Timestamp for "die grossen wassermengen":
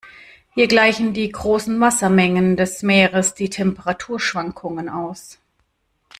1.13-2.57